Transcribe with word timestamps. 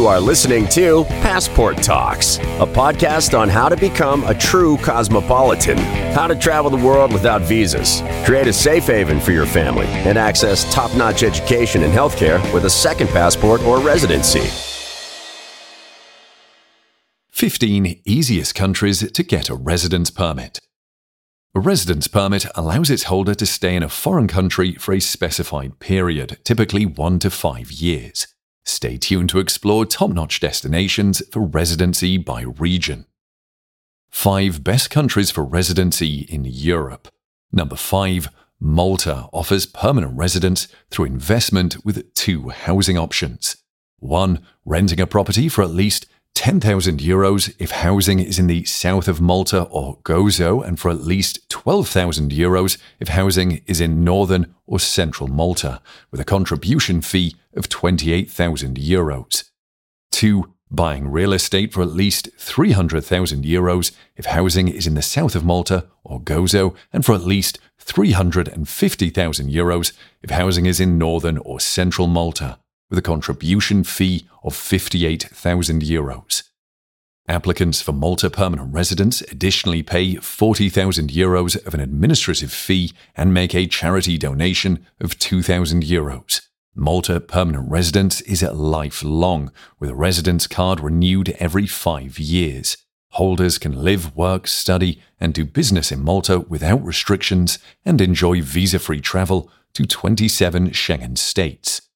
You 0.00 0.06
are 0.06 0.18
listening 0.18 0.66
to 0.68 1.04
Passport 1.04 1.76
Talks, 1.82 2.38
a 2.38 2.66
podcast 2.66 3.38
on 3.38 3.50
how 3.50 3.68
to 3.68 3.76
become 3.76 4.24
a 4.24 4.32
true 4.32 4.78
cosmopolitan, 4.78 5.76
how 6.14 6.26
to 6.26 6.34
travel 6.34 6.70
the 6.70 6.78
world 6.78 7.12
without 7.12 7.42
visas, 7.42 8.00
create 8.24 8.46
a 8.46 8.52
safe 8.54 8.86
haven 8.86 9.20
for 9.20 9.32
your 9.32 9.44
family, 9.44 9.84
and 9.84 10.16
access 10.16 10.64
top 10.72 10.96
notch 10.96 11.22
education 11.22 11.82
and 11.82 11.92
healthcare 11.92 12.40
with 12.54 12.64
a 12.64 12.70
second 12.70 13.08
passport 13.08 13.60
or 13.64 13.78
residency. 13.78 14.48
15 17.28 18.00
easiest 18.06 18.54
countries 18.54 19.12
to 19.12 19.22
get 19.22 19.50
a 19.50 19.54
residence 19.54 20.10
permit. 20.10 20.60
A 21.54 21.60
residence 21.60 22.08
permit 22.08 22.46
allows 22.54 22.88
its 22.88 23.02
holder 23.02 23.34
to 23.34 23.44
stay 23.44 23.76
in 23.76 23.82
a 23.82 23.90
foreign 23.90 24.28
country 24.28 24.76
for 24.76 24.94
a 24.94 25.00
specified 25.00 25.78
period, 25.78 26.38
typically 26.42 26.86
one 26.86 27.18
to 27.18 27.28
five 27.28 27.70
years. 27.70 28.26
Stay 28.64 28.96
tuned 28.96 29.28
to 29.30 29.38
explore 29.38 29.84
top 29.84 30.10
notch 30.10 30.40
destinations 30.40 31.22
for 31.32 31.40
residency 31.40 32.18
by 32.18 32.42
region. 32.42 33.06
5 34.10 34.64
Best 34.64 34.90
Countries 34.90 35.30
for 35.30 35.44
Residency 35.44 36.20
in 36.28 36.44
Europe. 36.44 37.08
Number 37.52 37.76
5. 37.76 38.28
Malta 38.60 39.28
offers 39.32 39.64
permanent 39.66 40.16
residence 40.16 40.68
through 40.90 41.06
investment 41.06 41.82
with 41.84 42.12
two 42.14 42.50
housing 42.50 42.98
options. 42.98 43.56
1. 44.00 44.44
Renting 44.64 45.00
a 45.00 45.06
property 45.06 45.48
for 45.48 45.62
at 45.62 45.70
least 45.70 46.06
10,000 46.34 47.00
euros 47.00 47.54
if 47.58 47.70
housing 47.70 48.18
is 48.18 48.38
in 48.38 48.46
the 48.46 48.64
south 48.64 49.08
of 49.08 49.20
Malta 49.20 49.64
or 49.64 49.98
Gozo, 50.04 50.66
and 50.66 50.80
for 50.80 50.90
at 50.90 51.02
least 51.02 51.48
12,000 51.50 52.32
euros 52.32 52.78
if 52.98 53.08
housing 53.08 53.62
is 53.66 53.80
in 53.80 54.04
northern 54.04 54.54
or 54.66 54.80
central 54.80 55.28
Malta, 55.28 55.82
with 56.10 56.20
a 56.20 56.24
contribution 56.24 57.02
fee 57.02 57.36
of 57.54 57.68
28,000 57.68 58.78
euros. 58.78 59.50
2. 60.12 60.54
Buying 60.70 61.08
real 61.08 61.32
estate 61.32 61.72
for 61.72 61.82
at 61.82 61.88
least 61.88 62.28
300,000 62.38 63.44
euros 63.44 63.90
if 64.16 64.26
housing 64.26 64.68
is 64.68 64.86
in 64.86 64.94
the 64.94 65.02
south 65.02 65.34
of 65.34 65.44
Malta 65.44 65.88
or 66.04 66.20
Gozo, 66.20 66.74
and 66.92 67.04
for 67.04 67.14
at 67.14 67.24
least 67.24 67.58
350,000 67.80 69.50
euros 69.50 69.92
if 70.22 70.30
housing 70.30 70.66
is 70.66 70.78
in 70.78 70.96
northern 70.96 71.38
or 71.38 71.58
central 71.58 72.06
Malta 72.06 72.59
with 72.90 72.98
a 72.98 73.02
contribution 73.02 73.84
fee 73.84 74.26
of 74.44 74.54
58,000 74.54 75.80
euros. 75.82 76.42
Applicants 77.28 77.80
for 77.80 77.92
Malta 77.92 78.28
permanent 78.28 78.74
residence 78.74 79.20
additionally 79.22 79.84
pay 79.84 80.16
40,000 80.16 81.10
euros 81.10 81.64
of 81.64 81.74
an 81.74 81.80
administrative 81.80 82.52
fee 82.52 82.92
and 83.16 83.32
make 83.32 83.54
a 83.54 83.68
charity 83.68 84.18
donation 84.18 84.84
of 85.00 85.16
2,000 85.20 85.84
euros. 85.84 86.42
Malta 86.74 87.20
permanent 87.20 87.70
residence 87.70 88.20
is 88.22 88.42
lifelong, 88.42 89.52
with 89.78 89.90
a 89.90 89.94
residence 89.94 90.46
card 90.46 90.80
renewed 90.80 91.28
every 91.38 91.66
five 91.66 92.18
years. 92.18 92.76
Holders 93.10 93.58
can 93.58 93.84
live, 93.84 94.16
work, 94.16 94.46
study, 94.46 95.00
and 95.20 95.34
do 95.34 95.44
business 95.44 95.92
in 95.92 96.00
Malta 96.00 96.40
without 96.40 96.84
restrictions 96.84 97.58
and 97.84 98.00
enjoy 98.00 98.40
visa 98.40 98.78
free 98.78 99.00
travel 99.00 99.50
to 99.74 99.86
27 99.86 100.70
Schengen 100.70 101.18
states. 101.18 101.89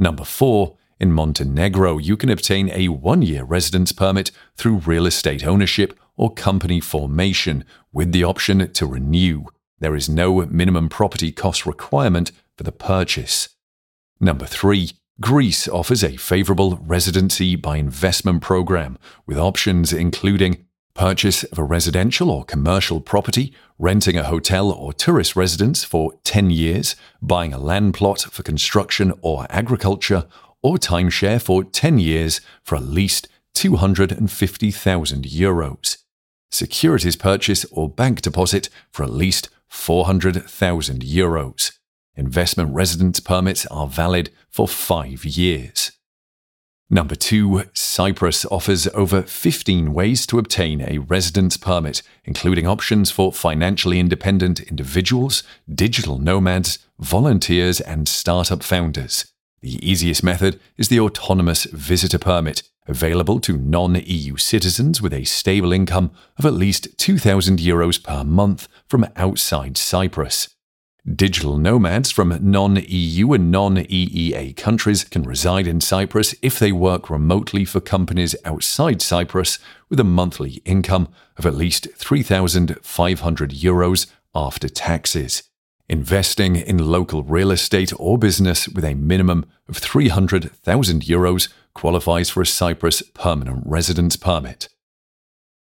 Number 0.00 0.24
4. 0.24 0.78
In 0.98 1.12
Montenegro, 1.12 1.98
you 1.98 2.16
can 2.16 2.30
obtain 2.30 2.70
a 2.70 2.88
one 2.88 3.20
year 3.20 3.44
residence 3.44 3.92
permit 3.92 4.30
through 4.56 4.78
real 4.78 5.04
estate 5.04 5.46
ownership 5.46 5.98
or 6.16 6.32
company 6.32 6.80
formation 6.80 7.66
with 7.92 8.10
the 8.12 8.24
option 8.24 8.72
to 8.72 8.86
renew. 8.86 9.44
There 9.78 9.94
is 9.94 10.08
no 10.08 10.46
minimum 10.46 10.88
property 10.88 11.30
cost 11.32 11.66
requirement 11.66 12.32
for 12.56 12.64
the 12.64 12.72
purchase. 12.72 13.50
Number 14.18 14.46
3. 14.46 14.90
Greece 15.20 15.68
offers 15.68 16.02
a 16.02 16.16
favorable 16.16 16.78
residency 16.78 17.54
by 17.54 17.76
investment 17.76 18.40
program 18.40 18.98
with 19.26 19.36
options 19.36 19.92
including 19.92 20.64
purchase 21.00 21.44
of 21.44 21.58
a 21.58 21.64
residential 21.64 22.30
or 22.30 22.44
commercial 22.44 23.00
property, 23.00 23.54
renting 23.78 24.18
a 24.18 24.24
hotel 24.24 24.70
or 24.70 24.92
tourist 24.92 25.34
residence 25.34 25.82
for 25.82 26.12
10 26.24 26.50
years, 26.50 26.94
buying 27.22 27.54
a 27.54 27.58
land 27.58 27.94
plot 27.94 28.20
for 28.30 28.42
construction 28.42 29.10
or 29.22 29.46
agriculture, 29.48 30.26
or 30.62 30.76
timeshare 30.76 31.40
for 31.40 31.64
10 31.64 31.98
years 31.98 32.42
for 32.62 32.76
at 32.76 32.82
least 32.82 33.28
250,000 33.54 35.24
euros. 35.24 35.96
Securities 36.50 37.16
purchase 37.16 37.64
or 37.70 37.88
bank 37.88 38.20
deposit 38.20 38.68
for 38.90 39.02
at 39.02 39.10
least 39.10 39.48
400,000 39.68 41.00
euros. 41.00 41.78
Investment 42.14 42.74
residence 42.74 43.20
permits 43.20 43.64
are 43.68 43.86
valid 43.86 44.28
for 44.50 44.68
five 44.68 45.24
years. 45.24 45.92
Number 46.92 47.14
two, 47.14 47.62
Cyprus 47.72 48.44
offers 48.46 48.88
over 48.88 49.22
15 49.22 49.94
ways 49.94 50.26
to 50.26 50.40
obtain 50.40 50.80
a 50.80 50.98
residence 50.98 51.56
permit, 51.56 52.02
including 52.24 52.66
options 52.66 53.12
for 53.12 53.32
financially 53.32 54.00
independent 54.00 54.58
individuals, 54.58 55.44
digital 55.72 56.18
nomads, 56.18 56.80
volunteers, 56.98 57.80
and 57.80 58.08
startup 58.08 58.64
founders. 58.64 59.32
The 59.62 59.78
easiest 59.88 60.24
method 60.24 60.58
is 60.76 60.88
the 60.88 60.98
autonomous 60.98 61.64
visitor 61.64 62.18
permit, 62.18 62.64
available 62.88 63.38
to 63.40 63.56
non 63.56 63.94
EU 63.94 64.36
citizens 64.36 65.00
with 65.00 65.12
a 65.12 65.22
stable 65.22 65.72
income 65.72 66.10
of 66.38 66.44
at 66.44 66.54
least 66.54 66.98
2,000 66.98 67.60
euros 67.60 68.02
per 68.02 68.24
month 68.24 68.66
from 68.88 69.06
outside 69.14 69.78
Cyprus. 69.78 70.48
Digital 71.08 71.56
nomads 71.56 72.10
from 72.10 72.38
non 72.42 72.76
EU 72.76 73.32
and 73.32 73.50
non 73.50 73.76
EEA 73.76 74.54
countries 74.54 75.04
can 75.04 75.22
reside 75.22 75.66
in 75.66 75.80
Cyprus 75.80 76.34
if 76.42 76.58
they 76.58 76.72
work 76.72 77.08
remotely 77.08 77.64
for 77.64 77.80
companies 77.80 78.36
outside 78.44 79.00
Cyprus 79.00 79.58
with 79.88 79.98
a 79.98 80.04
monthly 80.04 80.60
income 80.66 81.08
of 81.38 81.46
at 81.46 81.54
least 81.54 81.88
3,500 81.94 83.50
euros 83.50 84.06
after 84.34 84.68
taxes. 84.68 85.44
Investing 85.88 86.54
in 86.54 86.78
local 86.78 87.22
real 87.22 87.50
estate 87.50 87.92
or 87.98 88.18
business 88.18 88.68
with 88.68 88.84
a 88.84 88.94
minimum 88.94 89.46
of 89.68 89.78
300,000 89.78 91.02
euros 91.02 91.48
qualifies 91.72 92.28
for 92.28 92.42
a 92.42 92.46
Cyprus 92.46 93.02
permanent 93.14 93.62
residence 93.66 94.16
permit. 94.16 94.68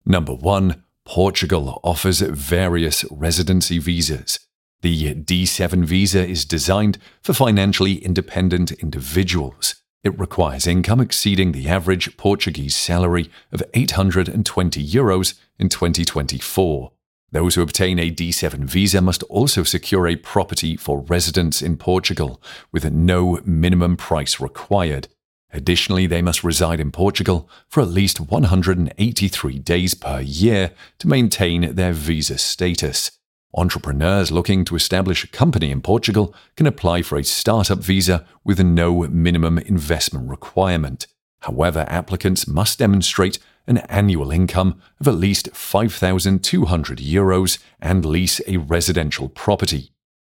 Number 0.05 0.33
1. 0.33 0.83
Portugal 1.05 1.81
offers 1.83 2.21
various 2.21 3.03
residency 3.11 3.79
visas. 3.79 4.39
The 4.83 5.15
D7 5.15 5.85
visa 5.85 6.27
is 6.27 6.43
designed 6.43 6.97
for 7.21 7.33
financially 7.33 8.03
independent 8.03 8.73
individuals. 8.73 9.75
It 10.03 10.19
requires 10.19 10.67
income 10.67 10.99
exceeding 10.99 11.53
the 11.53 11.69
average 11.69 12.17
Portuguese 12.17 12.75
salary 12.75 13.31
of 13.53 13.63
820 13.73 14.85
euros 14.85 15.39
in 15.57 15.69
2024. 15.69 16.91
Those 17.31 17.55
who 17.55 17.61
obtain 17.61 17.97
a 17.97 18.11
D7 18.11 18.65
visa 18.65 18.99
must 18.99 19.23
also 19.23 19.63
secure 19.63 20.05
a 20.05 20.17
property 20.17 20.75
for 20.75 20.99
residence 20.99 21.61
in 21.61 21.77
Portugal 21.77 22.41
with 22.73 22.91
no 22.91 23.39
minimum 23.45 23.95
price 23.95 24.41
required. 24.41 25.07
Additionally, 25.53 26.07
they 26.07 26.21
must 26.21 26.43
reside 26.43 26.81
in 26.81 26.91
Portugal 26.91 27.49
for 27.69 27.79
at 27.79 27.87
least 27.87 28.19
183 28.19 29.59
days 29.59 29.93
per 29.93 30.19
year 30.19 30.71
to 30.99 31.07
maintain 31.07 31.73
their 31.75 31.93
visa 31.93 32.37
status. 32.37 33.17
Entrepreneurs 33.55 34.31
looking 34.31 34.65
to 34.65 34.75
establish 34.75 35.23
a 35.23 35.27
company 35.27 35.69
in 35.69 35.81
Portugal 35.81 36.33
can 36.55 36.65
apply 36.65 37.03
for 37.03 37.17
a 37.17 37.23
startup 37.23 37.79
visa 37.79 38.25
with 38.43 38.59
no 38.59 39.07
minimum 39.07 39.59
investment 39.59 40.27
requirement. 40.27 41.05
However, 41.41 41.85
applicants 41.87 42.47
must 42.47 42.79
demonstrate 42.79 43.37
an 43.67 43.77
annual 43.89 44.31
income 44.31 44.81
of 44.99 45.07
at 45.07 45.15
least 45.15 45.49
5,200 45.53 46.97
euros 46.97 47.59
and 47.79 48.05
lease 48.05 48.41
a 48.47 48.57
residential 48.57 49.29
property. 49.29 49.91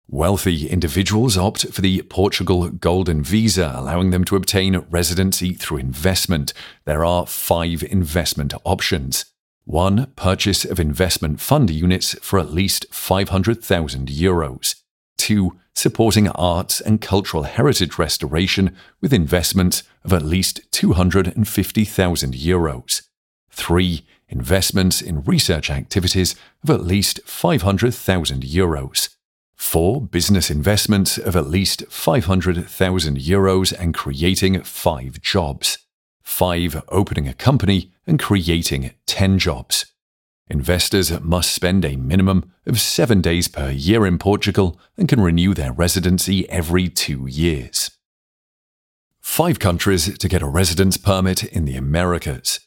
Wealthy 0.08 0.68
individuals 0.68 1.38
opt 1.38 1.74
for 1.74 1.82
the 1.82 2.02
Portugal 2.04 2.70
Golden 2.70 3.24
Visa, 3.24 3.74
allowing 3.76 4.12
them 4.12 4.24
to 4.26 4.36
obtain 4.36 4.86
residency 4.90 5.54
through 5.54 5.78
investment. 5.78 6.54
There 6.84 7.06
are 7.06 7.26
five 7.26 7.82
investment 7.82 8.54
options. 8.66 9.26
1. 9.66 10.12
Purchase 10.16 10.64
of 10.64 10.80
investment 10.80 11.42
fund 11.42 11.72
units 11.72 12.14
for 12.22 12.40
at 12.40 12.54
least 12.54 12.86
500,000 12.92 14.08
euros. 14.10 14.76
2. 15.18 15.58
Supporting 15.74 16.30
arts 16.30 16.80
and 16.80 17.02
cultural 17.02 17.44
heritage 17.44 17.98
restoration 17.98 18.76
with 19.02 19.12
investments 19.12 19.84
of 20.04 20.14
at 20.14 20.22
least 20.22 20.62
250,000 20.72 22.34
euros. 22.34 23.02
3. 23.50 24.06
Investments 24.30 25.02
in 25.02 25.24
research 25.24 25.70
activities 25.70 26.36
of 26.64 26.70
at 26.70 26.84
least 26.84 27.20
500,000 27.26 28.44
euros. 28.44 29.10
4. 29.56 30.02
Business 30.02 30.52
investments 30.52 31.18
of 31.18 31.36
at 31.36 31.48
least 31.48 31.84
500,000 31.90 33.18
euros 33.18 33.74
and 33.78 33.94
creating 33.96 34.62
5 34.62 35.22
jobs. 35.22 35.85
5. 36.26 36.84
Opening 36.90 37.28
a 37.28 37.34
company 37.34 37.92
and 38.06 38.20
creating 38.20 38.92
10 39.06 39.40
jobs. 39.40 39.86
Investors 40.48 41.18
must 41.22 41.54
spend 41.54 41.86
a 41.86 41.96
minimum 41.96 42.52
of 42.66 42.80
seven 42.80 43.22
days 43.22 43.48
per 43.48 43.70
year 43.70 44.06
in 44.06 44.18
Portugal 44.18 44.80
and 44.98 45.08
can 45.08 45.22
renew 45.22 45.54
their 45.54 45.72
residency 45.72 46.48
every 46.50 46.90
two 46.90 47.26
years. 47.28 47.92
Five 49.22 49.60
countries 49.60 50.18
to 50.18 50.28
get 50.28 50.42
a 50.42 50.48
residence 50.48 50.98
permit 50.98 51.44
in 51.44 51.66
the 51.66 51.78
Americas. 51.78 52.60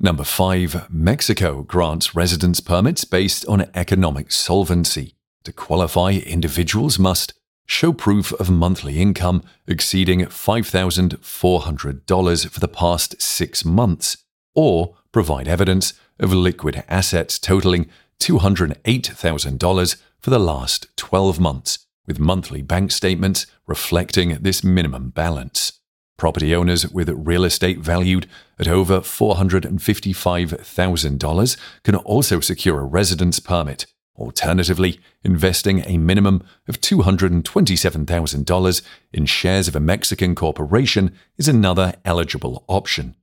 Number 0.00 0.24
5. 0.24 0.88
Mexico 0.90 1.62
grants 1.62 2.14
residence 2.14 2.60
permits 2.60 3.04
based 3.04 3.46
on 3.46 3.70
economic 3.74 4.32
solvency. 4.32 5.16
To 5.44 5.52
qualify, 5.52 6.12
individuals 6.12 6.98
must 6.98 7.34
show 7.66 7.92
proof 7.92 8.32
of 8.34 8.50
monthly 8.50 9.00
income 9.00 9.42
exceeding 9.66 10.20
$5,400 10.20 12.48
for 12.48 12.60
the 12.60 12.68
past 12.68 13.20
six 13.20 13.64
months, 13.64 14.18
or 14.54 14.94
provide 15.12 15.48
evidence 15.48 15.94
of 16.18 16.32
liquid 16.32 16.84
assets 16.88 17.38
totaling 17.38 17.88
$208,000 18.20 19.96
for 20.18 20.30
the 20.30 20.38
last 20.38 20.86
12 20.96 21.38
months, 21.40 21.86
with 22.06 22.18
monthly 22.18 22.62
bank 22.62 22.90
statements 22.92 23.46
reflecting 23.66 24.38
this 24.40 24.62
minimum 24.62 25.10
balance. 25.10 25.80
Property 26.16 26.54
owners 26.54 26.88
with 26.88 27.08
real 27.08 27.44
estate 27.44 27.80
valued 27.80 28.28
at 28.58 28.68
over 28.68 29.00
$455,000 29.00 31.56
can 31.82 31.96
also 31.96 32.38
secure 32.38 32.80
a 32.80 32.84
residence 32.84 33.40
permit. 33.40 33.86
Alternatively, 34.16 35.00
investing 35.24 35.82
a 35.86 35.96
minimum 35.96 36.42
of 36.68 36.80
$227,000 36.80 38.82
in 39.12 39.26
shares 39.26 39.68
of 39.68 39.76
a 39.76 39.80
Mexican 39.80 40.34
corporation 40.34 41.16
is 41.38 41.48
another 41.48 41.94
eligible 42.04 42.64
option. 42.68 43.16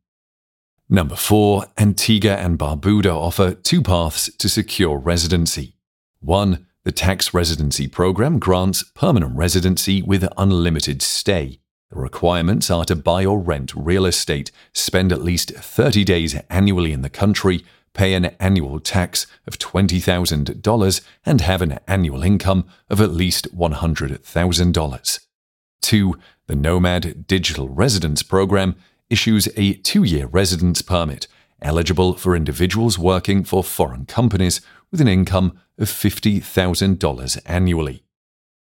Number 0.89 1.15
4. 1.15 1.65
Antigua 1.77 2.35
and 2.35 2.57
Barbuda 2.57 3.15
offer 3.15 3.53
two 3.53 3.83
paths 3.83 4.35
to 4.37 4.49
secure 4.49 4.97
residency. 4.97 5.75
1. 6.21 6.65
The 6.83 6.91
tax 6.91 7.33
residency 7.33 7.87
program 7.87 8.39
grants 8.39 8.81
permanent 8.81 9.35
residency 9.35 10.01
with 10.01 10.27
unlimited 10.37 11.03
stay. 11.03 11.59
The 11.91 11.99
requirements 11.99 12.71
are 12.71 12.85
to 12.85 12.95
buy 12.95 13.25
or 13.25 13.39
rent 13.39 13.73
real 13.75 14.05
estate, 14.05 14.51
spend 14.73 15.11
at 15.11 15.21
least 15.21 15.51
30 15.51 16.03
days 16.03 16.35
annually 16.49 16.91
in 16.91 17.03
the 17.03 17.09
country, 17.09 17.63
pay 17.93 18.13
an 18.13 18.25
annual 18.39 18.79
tax 18.79 19.27
of 19.47 19.57
$20,000, 19.57 21.01
and 21.25 21.41
have 21.41 21.61
an 21.61 21.79
annual 21.87 22.23
income 22.23 22.65
of 22.89 23.01
at 23.01 23.11
least 23.11 23.55
$100,000. 23.55 25.19
2. 25.81 26.19
The 26.47 26.55
Nomad 26.55 27.27
Digital 27.27 27.69
Residence 27.69 28.23
Program 28.23 28.75
issues 29.09 29.47
a 29.55 29.73
two 29.73 30.03
year 30.03 30.27
residence 30.27 30.81
permit 30.81 31.27
eligible 31.61 32.13
for 32.13 32.35
individuals 32.35 32.97
working 32.97 33.43
for 33.43 33.63
foreign 33.63 34.05
companies 34.05 34.61
with 34.91 35.01
an 35.01 35.07
income 35.07 35.59
of 35.77 35.89
$50,000 35.89 37.41
annually. 37.45 38.03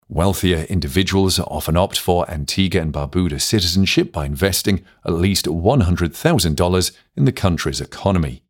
Wealthier 0.08 0.66
individuals 0.68 1.38
often 1.40 1.76
opt 1.76 1.98
for 1.98 2.30
Antigua 2.30 2.82
and 2.82 2.92
Barbuda 2.92 3.40
citizenship 3.40 4.12
by 4.12 4.26
investing 4.26 4.84
at 5.04 5.14
least 5.14 5.46
$100,000 5.46 6.96
in 7.16 7.24
the 7.24 7.32
country's 7.32 7.80
economy. 7.80 8.43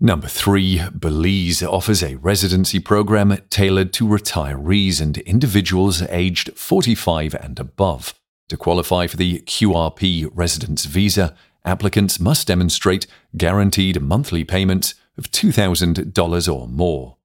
Number 0.00 0.28
3. 0.28 0.90
Belize 0.96 1.60
offers 1.60 2.04
a 2.04 2.14
residency 2.16 2.78
program 2.78 3.36
tailored 3.50 3.92
to 3.94 4.06
retirees 4.06 5.00
and 5.00 5.18
individuals 5.18 6.02
aged 6.02 6.56
45 6.56 7.34
and 7.34 7.58
above. 7.58 8.14
To 8.48 8.56
qualify 8.56 9.08
for 9.08 9.16
the 9.16 9.40
QRP 9.40 10.30
residence 10.32 10.84
visa, 10.84 11.34
applicants 11.64 12.20
must 12.20 12.46
demonstrate 12.46 13.08
guaranteed 13.36 14.00
monthly 14.00 14.44
payments 14.44 14.94
of 15.16 15.32
$2,000 15.32 16.54
or 16.54 16.68
more. 16.68 17.16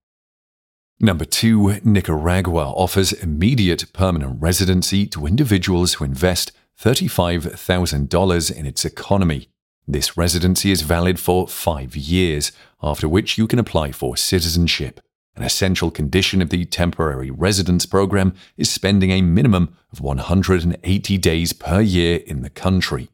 Number 0.99 1.25
two, 1.25 1.79
Nicaragua 1.83 2.71
offers 2.71 3.13
immediate 3.13 3.93
permanent 3.93 4.41
residency 4.41 5.05
to 5.07 5.27
individuals 5.27 5.93
who 5.93 6.05
invest 6.05 6.51
$35,000 6.81 8.51
in 8.51 8.65
its 8.65 8.83
economy. 8.83 9.49
This 9.88 10.15
residency 10.15 10.71
is 10.71 10.81
valid 10.81 11.19
for 11.19 11.47
five 11.47 11.95
years, 11.95 12.51
after 12.81 13.09
which 13.09 13.38
you 13.38 13.47
can 13.47 13.59
apply 13.59 13.91
for 13.91 14.15
citizenship. 14.15 15.01
An 15.35 15.44
essential 15.44 15.91
condition 15.91 16.41
of 16.41 16.50
the 16.50 16.63
temporary 16.65 17.31
residence 17.31 17.85
program 17.85 18.33
is 18.56 18.69
spending 18.69 19.12
a 19.12 19.21
minimum 19.21 19.75
of 19.91 20.00
180 20.00 21.18
days 21.18 21.53
per 21.53 21.81
year 21.81 22.21
in 22.25 22.44
the 22.44 22.50
country. 22.50 23.09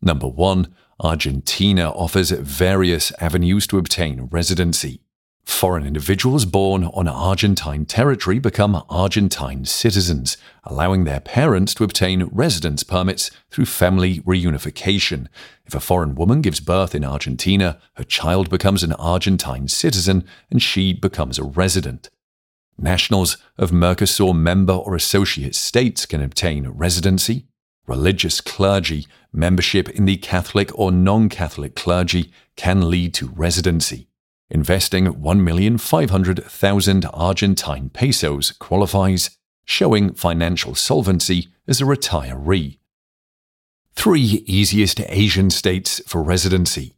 Number 0.00 0.28
1. 0.28 0.74
Argentina 1.00 1.90
offers 1.90 2.30
various 2.30 3.12
avenues 3.20 3.66
to 3.66 3.76
obtain 3.76 4.28
residency. 4.30 5.00
Foreign 5.46 5.86
individuals 5.86 6.44
born 6.44 6.84
on 6.84 7.08
Argentine 7.08 7.86
territory 7.86 8.38
become 8.40 8.84
Argentine 8.90 9.64
citizens, 9.64 10.36
allowing 10.64 11.04
their 11.04 11.20
parents 11.20 11.72
to 11.74 11.84
obtain 11.84 12.24
residence 12.24 12.82
permits 12.82 13.30
through 13.50 13.64
family 13.64 14.20
reunification. 14.20 15.28
If 15.64 15.74
a 15.74 15.80
foreign 15.80 16.14
woman 16.16 16.42
gives 16.42 16.60
birth 16.60 16.94
in 16.94 17.04
Argentina, 17.04 17.78
her 17.94 18.04
child 18.04 18.50
becomes 18.50 18.82
an 18.82 18.92
Argentine 18.94 19.68
citizen 19.68 20.26
and 20.50 20.60
she 20.60 20.92
becomes 20.92 21.38
a 21.38 21.44
resident. 21.44 22.10
Nationals 22.76 23.38
of 23.56 23.70
Mercosur 23.70 24.36
member 24.36 24.74
or 24.74 24.94
associate 24.94 25.54
states 25.54 26.04
can 26.06 26.20
obtain 26.20 26.68
residency. 26.68 27.46
Religious 27.86 28.40
clergy, 28.40 29.06
membership 29.32 29.88
in 29.88 30.04
the 30.04 30.16
Catholic 30.16 30.76
or 30.78 30.90
non 30.90 31.28
Catholic 31.28 31.76
clergy 31.76 32.32
can 32.56 32.90
lead 32.90 33.14
to 33.14 33.28
residency. 33.28 34.08
Investing 34.48 35.06
1,500,000 35.06 37.10
Argentine 37.12 37.90
pesos 37.90 38.52
qualifies, 38.52 39.36
showing 39.64 40.14
financial 40.14 40.76
solvency 40.76 41.48
as 41.66 41.80
a 41.80 41.84
retiree. 41.84 42.78
Three 43.94 44.44
easiest 44.46 45.00
Asian 45.08 45.50
states 45.50 46.00
for 46.06 46.22
residency. 46.22 46.94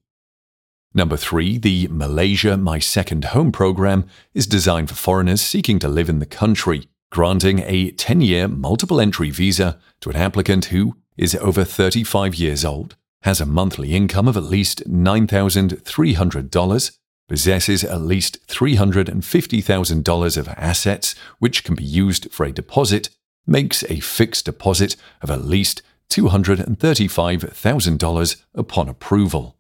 Number 0.93 1.17
three, 1.17 1.59
the 1.59 1.89
Malaysia 1.91 2.57
My 2.57 2.79
Second 2.79 3.27
Home 3.27 3.53
program 3.53 4.07
is 4.35 4.47
designed 4.47 4.89
for 4.89 4.95
foreigners 4.95 5.41
seeking 5.41 5.79
to 5.79 5.89
live 5.89 6.09
in 6.09 6.19
the 6.19 6.27
country, 6.27 6.89
granting 7.11 7.61
a 7.61 7.93
10 7.93 8.21
year 8.21 8.49
multiple 8.49 9.01
entry 9.01 9.31
visa 9.31 9.79
to 10.01 10.11
an 10.11 10.17
applicant 10.17 10.67
who 10.67 10.97
is 11.17 11.35
over 11.37 11.65
35 11.65 12.35
years 12.35 12.65
old, 12.65 12.97
has 13.23 13.41
a 13.41 13.47
monthly 13.47 13.95
income 13.95 14.29
of 14.29 14.37
at 14.37 14.43
least 14.43 14.89
$9,300, 14.89 16.99
possesses 17.29 17.85
at 17.85 18.01
least 18.01 18.45
$350,000 18.49 20.37
of 20.37 20.49
assets 20.49 21.15
which 21.39 21.63
can 21.63 21.75
be 21.75 21.85
used 21.85 22.33
for 22.33 22.45
a 22.45 22.53
deposit, 22.53 23.11
makes 23.47 23.85
a 23.85 24.01
fixed 24.01 24.47
deposit 24.47 24.97
of 25.23 25.31
at 25.31 25.45
least 25.45 25.83
$235,000 26.11 28.45
upon 28.55 28.89
approval. 28.89 29.57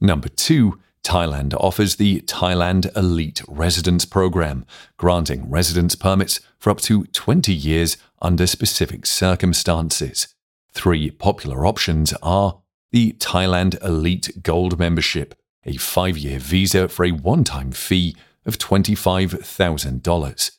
Number 0.00 0.28
2. 0.28 0.78
Thailand 1.04 1.54
offers 1.54 1.96
the 1.96 2.20
Thailand 2.22 2.94
Elite 2.96 3.42
Residence 3.48 4.04
Program, 4.04 4.66
granting 4.96 5.48
residence 5.48 5.94
permits 5.94 6.40
for 6.58 6.70
up 6.70 6.80
to 6.82 7.04
20 7.04 7.54
years 7.54 7.96
under 8.20 8.46
specific 8.46 9.06
circumstances. 9.06 10.34
Three 10.72 11.10
popular 11.10 11.64
options 11.64 12.12
are 12.22 12.60
the 12.90 13.12
Thailand 13.14 13.82
Elite 13.82 14.42
Gold 14.42 14.78
Membership, 14.78 15.34
a 15.68 15.76
five 15.76 16.16
year 16.16 16.38
visa 16.38 16.88
for 16.88 17.04
a 17.04 17.12
one 17.12 17.44
time 17.44 17.70
fee 17.70 18.16
of 18.46 18.58
$25,000. 18.58 20.50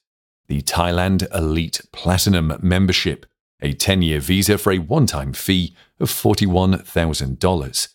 The 0.48 0.62
Thailand 0.62 1.36
Elite 1.36 1.82
Platinum 1.92 2.54
membership, 2.62 3.26
a 3.62 3.74
10 3.74 4.04
year 4.04 4.20
visa 4.20 4.58
for 4.58 4.72
a 4.72 4.78
one 4.78 5.08
time 5.08 5.34
fee 5.34 5.76
of 6.00 6.10
$41,000. 6.10 7.88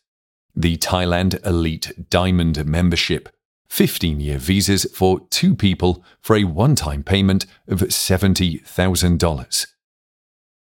The 0.57 0.77
Thailand 0.77 1.47
Elite 1.47 2.11
Diamond 2.11 2.67
membership, 2.67 3.29
15 3.69 4.21
year 4.21 4.39
visas 4.39 4.85
for 4.93 5.21
two 5.31 5.55
people 5.55 6.05
for 6.21 6.37
a 6.37 6.45
one 6.45 6.75
time 6.75 7.05
payment 7.05 7.47
of 7.69 7.79
$70,000. 7.81 9.67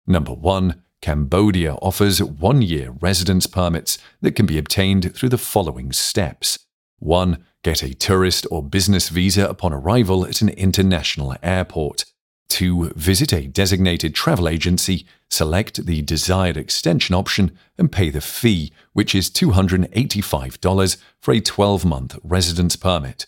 Number 0.08 0.34
1 0.34 0.84
Cambodia 1.01 1.75
offers 1.75 2.22
one 2.22 2.62
year 2.62 2.92
residence 3.00 3.48
permits 3.48 3.98
that 4.22 4.36
can 4.36 4.46
be 4.46 4.58
obtained 4.58 5.16
through 5.16 5.30
the 5.30 5.38
following 5.38 5.92
steps 5.92 6.60
1. 7.00 7.44
Get 7.63 7.84
a 7.84 7.94
tourist 7.94 8.48
or 8.50 8.63
business 8.63 9.10
visa 9.10 9.48
upon 9.48 9.74
arrival 9.74 10.25
at 10.25 10.42
an 10.42 10.50
international 10.50 11.36
airport. 11.44 12.06
2. 12.50 12.94
Visit 12.96 13.34
a 13.34 13.48
designated 13.48 14.16
travel 14.16 14.48
agency, 14.48 15.06
select 15.30 15.86
the 15.86 16.01
desired 16.01 16.58
extension 16.58 17.13
option, 17.13 17.58
and 17.77 17.92
pay 17.92 18.10
the 18.10 18.22
fee, 18.22 18.72
which 18.94 19.13
is 19.13 19.30
$285 19.30 20.98
for 21.20 21.34
a 21.34 21.42
12 21.42 21.86
month 21.86 22.18
residence 22.24 22.75
permit. 22.75 23.25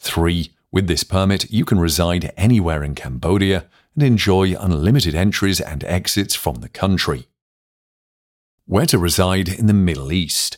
3. 0.00 0.50
With 0.70 0.86
this 0.86 1.02
permit, 1.02 1.50
you 1.50 1.64
can 1.64 1.80
reside 1.80 2.30
anywhere 2.36 2.84
in 2.84 2.94
Cambodia 2.94 3.64
and 3.98 4.06
enjoy 4.06 4.54
unlimited 4.56 5.16
entries 5.16 5.60
and 5.60 5.82
exits 5.82 6.36
from 6.36 6.60
the 6.60 6.68
country. 6.68 7.26
Where 8.64 8.86
to 8.86 8.96
reside 8.96 9.48
in 9.48 9.66
the 9.66 9.74
Middle 9.74 10.12
East. 10.12 10.56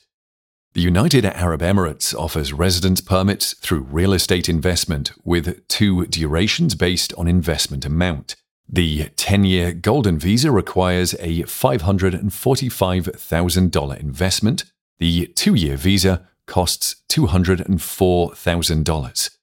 The 0.74 0.82
United 0.82 1.24
Arab 1.24 1.62
Emirates 1.62 2.14
offers 2.14 2.52
residence 2.52 3.00
permits 3.00 3.54
through 3.54 3.86
real 3.90 4.12
estate 4.12 4.50
investment 4.50 5.12
with 5.24 5.66
two 5.68 6.04
durations 6.08 6.74
based 6.74 7.14
on 7.14 7.26
investment 7.26 7.86
amount. 7.86 8.36
The 8.68 9.08
10 9.16 9.44
year 9.44 9.72
Golden 9.72 10.18
Visa 10.18 10.50
requires 10.50 11.14
a 11.14 11.44
$545,000 11.44 13.98
investment. 13.98 14.64
The 14.98 15.28
two 15.28 15.54
year 15.54 15.78
visa 15.78 16.28
costs 16.46 16.96
$204,000. 17.08 19.39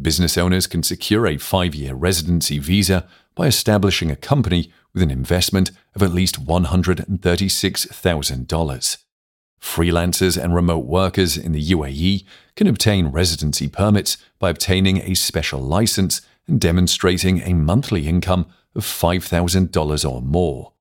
Business 0.00 0.38
owners 0.38 0.66
can 0.66 0.82
secure 0.82 1.26
a 1.26 1.36
five 1.36 1.74
year 1.74 1.92
residency 1.94 2.58
visa 2.58 3.06
by 3.34 3.46
establishing 3.46 4.10
a 4.10 4.16
company 4.16 4.72
with 4.94 5.02
an 5.02 5.10
investment 5.10 5.70
of 5.94 6.02
at 6.02 6.12
least 6.12 6.42
$136,000. 6.44 8.96
Freelancers 9.60 10.42
and 10.42 10.54
remote 10.54 10.86
workers 10.86 11.36
in 11.36 11.52
the 11.52 11.62
UAE 11.62 12.24
can 12.56 12.66
obtain 12.66 13.08
residency 13.08 13.68
permits 13.68 14.16
by 14.38 14.48
obtaining 14.48 14.96
a 14.98 15.12
special 15.14 15.60
license 15.60 16.22
and 16.46 16.58
demonstrating 16.60 17.42
a 17.42 17.52
monthly 17.52 18.08
income 18.08 18.46
of 18.74 18.84
$5,000 18.84 20.10
or 20.10 20.22
more. 20.22 20.72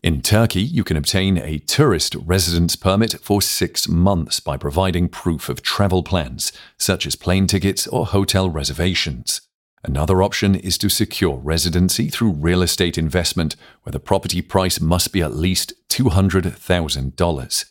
In 0.00 0.22
Turkey, 0.22 0.62
you 0.62 0.84
can 0.84 0.96
obtain 0.96 1.38
a 1.38 1.58
tourist 1.58 2.14
residence 2.14 2.76
permit 2.76 3.14
for 3.20 3.42
six 3.42 3.88
months 3.88 4.38
by 4.38 4.56
providing 4.56 5.08
proof 5.08 5.48
of 5.48 5.60
travel 5.60 6.04
plans, 6.04 6.52
such 6.78 7.04
as 7.04 7.16
plane 7.16 7.48
tickets 7.48 7.84
or 7.88 8.06
hotel 8.06 8.48
reservations. 8.48 9.40
Another 9.82 10.22
option 10.22 10.54
is 10.54 10.78
to 10.78 10.88
secure 10.88 11.36
residency 11.36 12.10
through 12.10 12.30
real 12.30 12.62
estate 12.62 12.96
investment, 12.96 13.56
where 13.82 13.90
the 13.90 13.98
property 13.98 14.40
price 14.40 14.80
must 14.80 15.12
be 15.12 15.20
at 15.20 15.34
least 15.34 15.72
$200,000. 15.88 17.64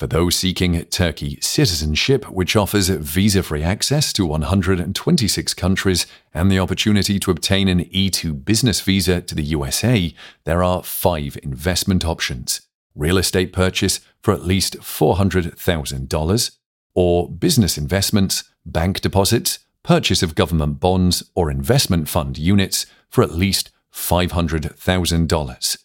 For 0.00 0.06
those 0.06 0.34
seeking 0.34 0.82
Turkey 0.86 1.36
citizenship, 1.42 2.24
which 2.30 2.56
offers 2.56 2.88
visa 2.88 3.42
free 3.42 3.62
access 3.62 4.14
to 4.14 4.24
126 4.24 5.52
countries 5.52 6.06
and 6.32 6.50
the 6.50 6.58
opportunity 6.58 7.18
to 7.18 7.30
obtain 7.30 7.68
an 7.68 7.84
E2 7.84 8.42
business 8.42 8.80
visa 8.80 9.20
to 9.20 9.34
the 9.34 9.42
USA, 9.42 10.14
there 10.44 10.62
are 10.64 10.82
five 10.82 11.36
investment 11.42 12.06
options 12.06 12.62
real 12.94 13.18
estate 13.18 13.52
purchase 13.52 14.00
for 14.22 14.32
at 14.32 14.46
least 14.46 14.78
$400,000, 14.78 16.50
or 16.94 17.28
business 17.28 17.76
investments, 17.76 18.44
bank 18.64 19.02
deposits, 19.02 19.58
purchase 19.82 20.22
of 20.22 20.34
government 20.34 20.80
bonds 20.80 21.22
or 21.34 21.50
investment 21.50 22.08
fund 22.08 22.38
units 22.38 22.86
for 23.10 23.22
at 23.22 23.32
least 23.32 23.70
$500,000. 23.92 25.76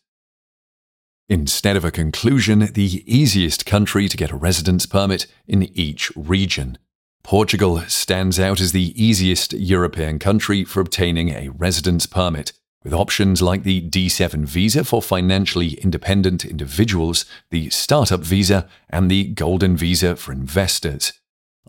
Instead 1.28 1.76
of 1.76 1.84
a 1.84 1.90
conclusion, 1.92 2.60
the 2.60 3.04
easiest 3.08 3.66
country 3.66 4.08
to 4.08 4.16
get 4.16 4.30
a 4.30 4.36
residence 4.36 4.86
permit 4.86 5.26
in 5.48 5.64
each 5.76 6.12
region. 6.16 6.78
Portugal 7.24 7.80
stands 7.88 8.40
out 8.40 8.62
as 8.62 8.74
the 8.74 8.94
easiest 9.04 9.52
European 9.54 10.20
country 10.20 10.64
for 10.64 10.82
obtaining 10.82 11.30
a 11.30 11.50
residence 11.50 12.06
permit, 12.06 12.54
with 12.84 12.94
options 12.94 13.42
like 13.42 13.64
the 13.64 13.82
D7 13.90 14.46
visa 14.46 14.84
for 14.84 15.02
financially 15.02 15.70
independent 15.82 16.46
individuals, 16.46 17.26
the 17.50 17.72
startup 17.72 18.20
visa, 18.20 18.70
and 18.88 19.10
the 19.10 19.24
golden 19.24 19.76
visa 19.76 20.16
for 20.16 20.32
investors. 20.32 21.12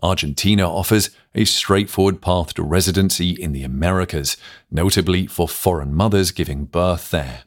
Argentina 0.03 0.69
offers 0.69 1.09
a 1.33 1.45
straightforward 1.45 2.21
path 2.21 2.53
to 2.53 2.61
residency 2.61 3.31
in 3.31 3.53
the 3.53 3.63
Americas, 3.63 4.37
notably 4.69 5.25
for 5.25 5.47
foreign 5.47 5.95
mothers 5.95 6.29
giving 6.29 6.65
birth 6.65 7.09
there. 7.09 7.46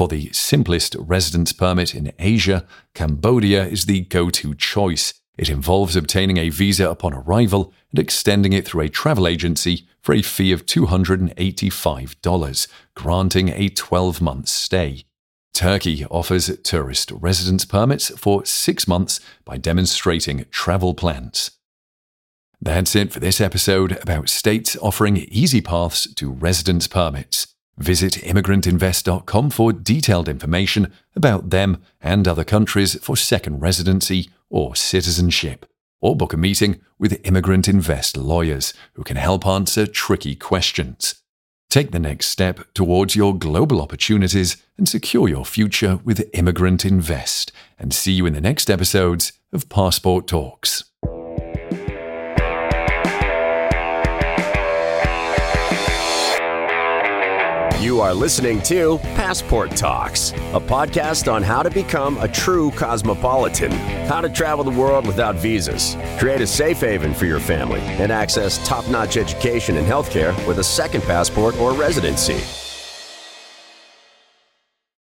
For 0.00 0.08
the 0.08 0.32
simplest 0.32 0.96
residence 0.98 1.52
permit 1.52 1.94
in 1.94 2.14
Asia, 2.18 2.64
Cambodia 2.94 3.66
is 3.66 3.84
the 3.84 4.00
go 4.00 4.30
to 4.30 4.54
choice. 4.54 5.12
It 5.36 5.50
involves 5.50 5.94
obtaining 5.94 6.38
a 6.38 6.48
visa 6.48 6.88
upon 6.88 7.12
arrival 7.12 7.74
and 7.90 7.98
extending 7.98 8.54
it 8.54 8.66
through 8.66 8.80
a 8.80 8.88
travel 8.88 9.28
agency 9.28 9.86
for 10.00 10.14
a 10.14 10.22
fee 10.22 10.52
of 10.52 10.64
$285, 10.64 12.66
granting 12.94 13.50
a 13.50 13.68
12 13.68 14.22
month 14.22 14.48
stay. 14.48 15.04
Turkey 15.52 16.06
offers 16.06 16.46
tourist 16.62 17.10
residence 17.10 17.66
permits 17.66 18.08
for 18.18 18.46
six 18.46 18.88
months 18.88 19.20
by 19.44 19.58
demonstrating 19.58 20.46
travel 20.50 20.94
plans. 20.94 21.50
That's 22.58 22.96
it 22.96 23.12
for 23.12 23.20
this 23.20 23.38
episode 23.38 24.00
about 24.00 24.30
states 24.30 24.78
offering 24.80 25.18
easy 25.18 25.60
paths 25.60 26.10
to 26.14 26.32
residence 26.32 26.86
permits. 26.86 27.49
Visit 27.80 28.12
immigrantinvest.com 28.12 29.48
for 29.48 29.72
detailed 29.72 30.28
information 30.28 30.92
about 31.16 31.48
them 31.48 31.82
and 32.02 32.28
other 32.28 32.44
countries 32.44 32.94
for 33.02 33.16
second 33.16 33.60
residency 33.60 34.28
or 34.50 34.76
citizenship. 34.76 35.64
Or 36.02 36.14
book 36.14 36.34
a 36.34 36.36
meeting 36.36 36.82
with 36.98 37.18
Immigrant 37.24 37.68
Invest 37.68 38.18
lawyers 38.18 38.74
who 38.94 39.02
can 39.02 39.16
help 39.16 39.46
answer 39.46 39.86
tricky 39.86 40.36
questions. 40.36 41.22
Take 41.70 41.92
the 41.92 41.98
next 41.98 42.26
step 42.26 42.60
towards 42.74 43.16
your 43.16 43.34
global 43.34 43.80
opportunities 43.80 44.58
and 44.76 44.86
secure 44.86 45.26
your 45.26 45.46
future 45.46 46.00
with 46.04 46.28
Immigrant 46.34 46.84
Invest. 46.84 47.50
And 47.78 47.94
see 47.94 48.12
you 48.12 48.26
in 48.26 48.34
the 48.34 48.42
next 48.42 48.68
episodes 48.68 49.32
of 49.54 49.70
Passport 49.70 50.26
Talks. 50.26 50.89
You 58.00 58.06
are 58.06 58.14
listening 58.14 58.62
to 58.62 58.96
Passport 59.14 59.72
Talks, 59.72 60.30
a 60.30 60.58
podcast 60.58 61.30
on 61.30 61.42
how 61.42 61.62
to 61.62 61.68
become 61.68 62.16
a 62.16 62.26
true 62.26 62.70
cosmopolitan, 62.70 63.72
how 64.08 64.22
to 64.22 64.30
travel 64.30 64.64
the 64.64 64.70
world 64.70 65.06
without 65.06 65.34
visas, 65.34 65.98
create 66.18 66.40
a 66.40 66.46
safe 66.46 66.80
haven 66.80 67.12
for 67.12 67.26
your 67.26 67.40
family, 67.40 67.80
and 67.80 68.10
access 68.10 68.56
top 68.66 68.88
notch 68.88 69.18
education 69.18 69.76
and 69.76 69.86
healthcare 69.86 70.34
with 70.48 70.60
a 70.60 70.64
second 70.64 71.02
passport 71.02 71.54
or 71.58 71.74
residency. 71.74 72.40